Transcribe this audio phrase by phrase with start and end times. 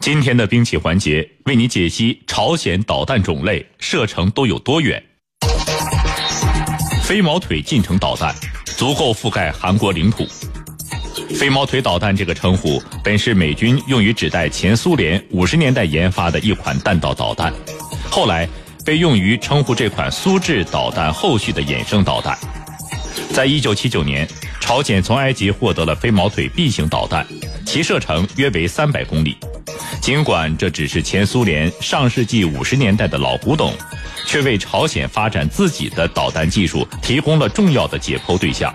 [0.00, 5.00] 今天的兵器环节为你解析朝鲜导弹种类、射程都有多远。
[7.02, 8.34] 飞毛腿近程导弹
[8.64, 10.26] 足够覆盖韩国领土。
[11.36, 17.52] 飞毛腿导弹这个称呼本是美军用于指代前苏联五十年代研发的一款弹道导弹，
[18.10, 18.48] 后来
[18.86, 22.38] 被用于称呼这款苏制导弹后续的衍生导弹。
[23.34, 24.26] 在一九七九年，
[24.60, 27.26] 朝鲜从埃及获得了飞毛腿 B 型导弹，
[27.66, 29.36] 其射程约为三百公里。
[30.00, 33.74] 尽管这只是前苏联上世纪五十年代的老古董，
[34.26, 38.74] 却为朝鲜发展自己的导弹技术提供了重要的解剖对象。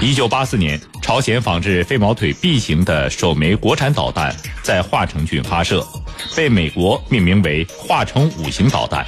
[0.00, 5.86] 一九八四年，朝鲜仿制飞毛腿 B 型的首枚国产导弹在华城郡发射，
[6.34, 9.06] 被美国命名为华城五型导弹。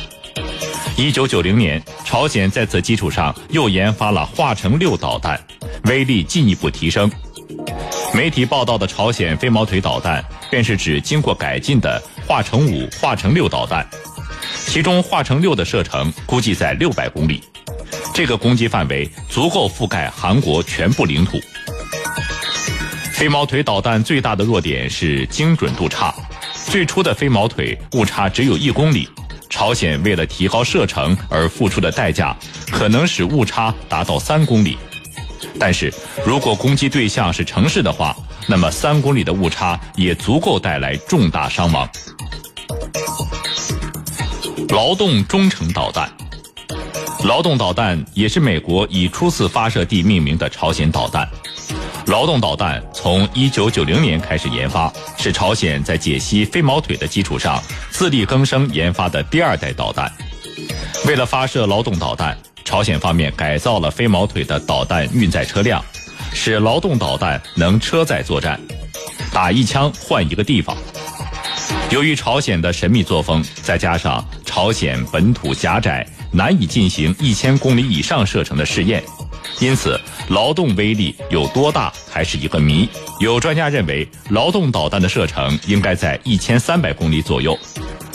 [0.97, 5.39] 一九九零年，朝鲜在此基础上又研发了华城六导弹，
[5.87, 7.11] 威力进一步提升。
[8.15, 13.85] 媒体报道的朝鲜飞毛腿导弹，便是指经过改进的化成五、化成六导弹，
[14.67, 17.43] 其中化成六的射程估计在六百公里，
[18.15, 21.41] 这个攻击范围足够覆盖韩国全部领土。
[23.13, 26.15] 飞毛腿导弹最大的弱点是精准度差，
[26.67, 29.09] 最初的飞毛腿误差只有一公里。
[29.51, 32.37] 朝鲜为了提高射程而付出的代价，
[32.71, 34.79] 可能使误差达到三公里。
[35.59, 35.93] 但是
[36.27, 41.89] 如果攻击对象是城市的话，那么三公里的误差也足够带来重大伤亡。
[44.71, 46.11] 劳动中程导弹，
[47.25, 51.29] 劳动导弹也是美国以初次发射地命名的朝鲜导弹。
[52.07, 60.13] 劳动导弹从1990年开始研发，是朝鲜在解析飞毛腿的基础上自力更生研发的第二代导弹。
[61.07, 65.85] 为了发射劳动导弹，朝鲜方面改造了飞毛腿的导弹运载车辆，
[66.33, 68.59] 使劳动导弹能车载作战，
[69.31, 70.75] 打一枪换一个地方。
[71.91, 79.05] 由于朝鲜的神秘作风，再加上朝鲜本土狭窄，难以进行一千公里以上射程的试验。
[79.61, 82.89] 因此，劳动威力有多大还是一个谜。
[83.21, 87.57] 有专家认为，劳动导弹的射程应该在一千三百公里左右。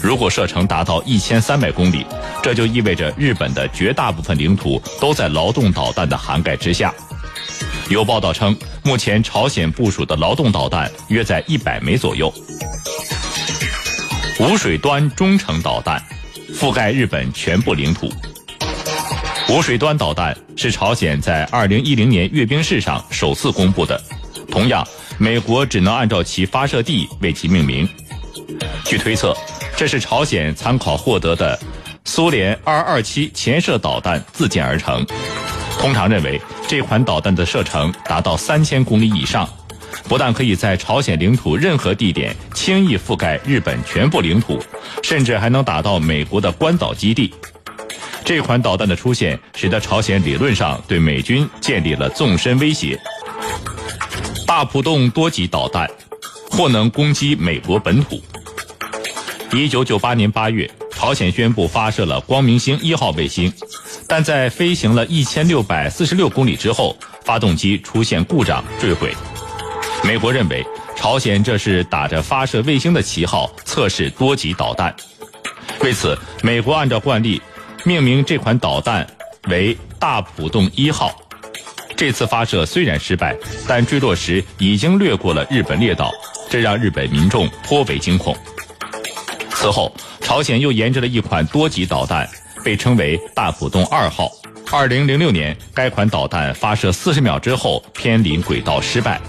[0.01, 2.05] 如果射程达到一千三百公里，
[2.41, 6.93] 这就意味着日本的绝大部分领土都在劳动导弹的涵盖之下。
[7.89, 12.33] 有报道称，目前朝鲜部署的劳动导弹约在一百枚左右。
[14.39, 16.01] 无水端中程导弹，
[16.53, 18.09] 覆盖日本全部领土。
[19.49, 24.01] 无水端导弹是朝鲜在二零一零年阅兵式上首次公布的，
[24.49, 24.87] 同样，
[25.17, 27.89] 美国只能按照其发射地为其命名。
[28.85, 29.35] 据推测，
[29.79, 31.57] 这是朝鲜参考获得的
[32.03, 35.07] 苏联二二七潜射导弹自建而成。
[35.79, 39.47] 通常认为，这款导弹的射程达到三千公里以上，
[40.03, 44.61] 不但可以在朝鲜领土任何地点轻易覆盖日本全部领土，
[45.01, 47.33] 甚至还能打到美国的关岛基地。
[48.25, 52.99] 这款导弹的出现，使得朝鲜理论上对美军建立了纵深威胁。
[54.45, 55.89] 大浦洞多级导弹
[56.51, 58.21] 或能攻击美国本土。
[59.51, 63.51] 一九九八年八月，朝鲜宣布发射了光明星一号卫星，
[64.07, 66.95] 但在飞行了一千六百四十六公里之后，
[67.25, 69.11] 发动机出现故障坠毁。
[70.03, 70.63] 美国认为，
[70.95, 74.95] 朝鲜这是打着发射卫星的旗号测试多级导弹。
[75.81, 77.41] 为此，美国按照惯例。
[77.85, 79.07] 命名这款导弹
[79.47, 81.15] 为“大浦洞一号”。
[81.95, 83.33] 这次发射虽然失败，
[83.65, 86.11] 但坠落时已经掠过了日本列岛，
[86.49, 88.35] 这让日本民众颇为惊恐。
[89.59, 92.25] 此后，朝鲜又研制了一款多级导弹，
[92.63, 94.31] 被称为“大浦洞二号”。
[94.71, 99.19] 二零零六年，该款导弹发射四十秒之后偏离轨道失败。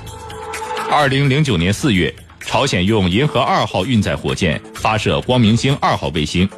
[0.89, 6.49] 二零零九年四月，朝鲜用银河二号运载火箭发射光明星二号卫星。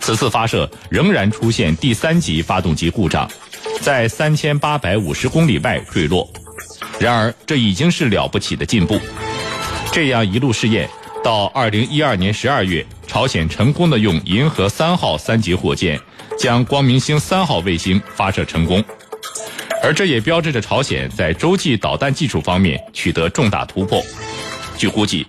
[0.00, 3.30] 此次发射仍然出现第三级发动机故障，
[3.80, 6.28] 在三千八百五十公里外坠落。
[6.98, 9.00] 然而，这已经是了不起的进步。
[9.92, 10.90] 这样一路试验，
[11.22, 16.00] 到二零一二年十二月，朝鲜成功的用银河三号三级火箭
[16.38, 18.82] 将光明星三号卫星发射成功，
[19.82, 24.02] 而这也标志着朝鲜在洲际导弹技术方面取得重大突破。
[24.78, 25.26] 据估计，